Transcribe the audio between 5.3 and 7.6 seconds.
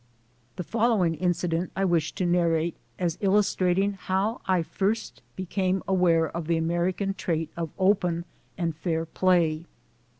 became aware of the American trait